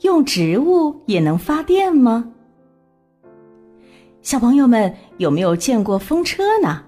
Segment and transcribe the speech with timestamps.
[0.00, 2.30] 用植物也能发电吗？
[4.20, 6.82] 小朋友们有没有见过风车呢？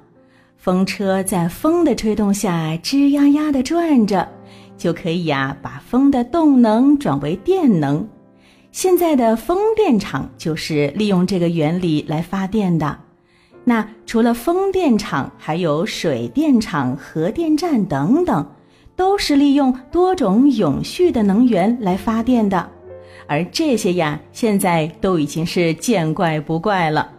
[0.56, 4.28] 风车在风的吹动下吱呀呀的转着，
[4.76, 8.06] 就可以呀把风的动能转为电能。
[8.72, 12.98] 现在的风电场就是利用这个原理来发电的。
[13.64, 18.46] 那除了风电场，还有水电厂、核电站等等，
[18.96, 22.68] 都是利用多种永续的能源来发电的。
[23.28, 27.12] 而这些呀，现在都已经是见怪不怪了。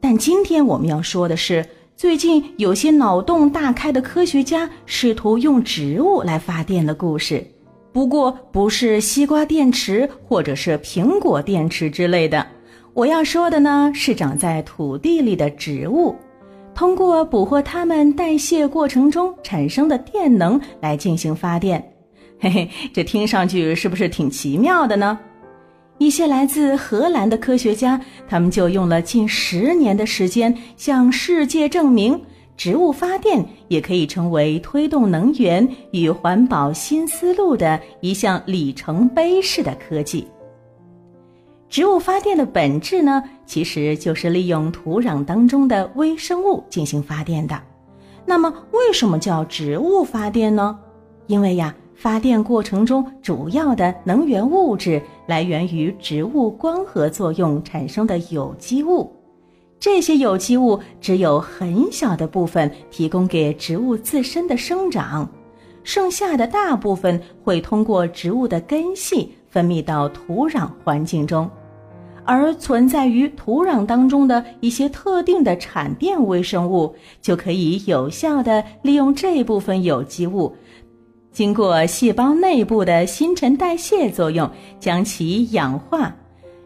[0.00, 1.64] 但今天我们要说的是，
[1.96, 7.46] 最近有些脑洞大开的科学家试图用植物来发电的故事。
[7.92, 12.44] 不过，不是西瓜电池或者是苹果电池之类的。
[12.94, 16.16] 我要说的呢，是长在土地里的植物，
[16.74, 21.82] 通过捕获它们代谢过程中产生的电能来进行发电。
[22.40, 25.18] 嘿嘿，这听上去是不是挺奇妙的呢？
[25.98, 32.20] 一些来自荷兰的科学家，他们就用了近十年的时间，向世界证明，
[32.56, 40.26] 植物发电也可以成为推动能源与环保新思路的一项里程碑式的科技。
[41.72, 47.58] 植物发电的本质呢，其实就是利用土壤当中的微生物进行发电的。
[48.26, 50.78] 那么，为什么叫植物发电呢？
[51.28, 51.74] 因为呀。
[51.94, 59.08] 发电过程中主要的能源物质来源于植物光合作用产生的有机物，
[59.78, 65.30] 这些有机物只有很小的部分提供给植物自身的生长，
[65.84, 71.48] 剩下的大部分会通过植物的根系分泌到土壤环境中，
[72.24, 80.54] 而存在于土壤当中的一些特定的产电微生物就可以有效的利用这部分有机物。
[81.32, 86.14] 经过细胞内部的新陈代谢作用，将其氧化，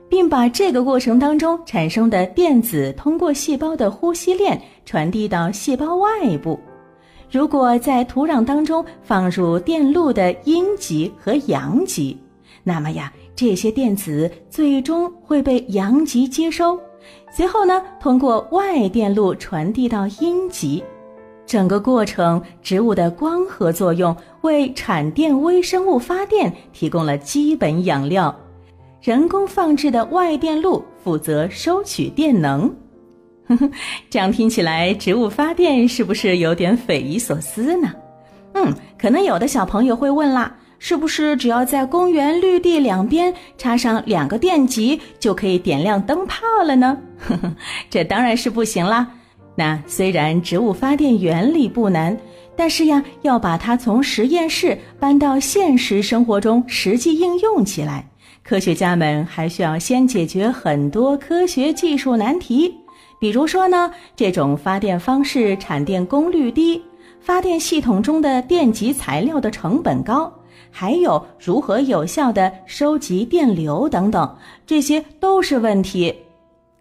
[0.08, 6.58] 并把这个过程当中产生的电子通过细胞的呼吸链传递到细胞外部。
[7.30, 12.16] 如果在土壤当中放入电路的阴极和阳极，
[12.64, 16.80] 那么呀，这些电子最终会被阳极接收，
[17.30, 20.82] 随后呢，通过外电路传递到阴极。
[21.44, 28.34] 整个过程，植物的光合作用为产电微生物发电提供了基本养料，
[29.00, 32.74] 人工放置的外电路负责收取电能。
[34.10, 37.92] 这样听起来，植物发电是不是有点匪夷所思呢？
[38.54, 46.96] 嗯，可能有的小朋友会问啦，是不是只要在公园绿地两边插上两个电极就可以点亮灯泡了呢？
[47.18, 47.56] 呵 呵
[47.88, 49.06] 这当然是不行啦。
[49.54, 52.16] 那虽然植物发电原理不难，
[52.54, 58.06] 但是呀，要把它从实验室搬到现实生活中实际应用起来，
[58.44, 62.74] 科学家们还需要先解决很多科学技术难题。
[63.18, 66.82] 比如说呢，这种发电方式产电功率低，
[67.18, 70.30] 发电系统中的电极材料的成本高，
[70.78, 76.14] 还有如何有效的收集电流等等，这些都是问题。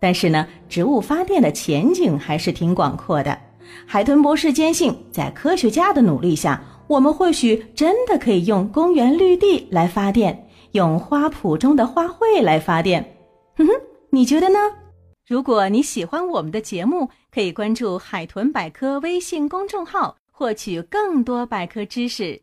[0.02, 3.40] 但是呢，植物发电的前景还是挺广阔的。
[3.86, 13.02] 海豚博士坚信，在科学家的努力下，我们或许真的可以用公园绿地来发电，用花圃中的花卉来发电。
[13.56, 13.72] 哼哼，
[14.10, 14.60] 你觉得呢？
[15.26, 22.42] 如果你喜欢我们的节目，可以关注海豚百科微信公众号，获取更多百科知识。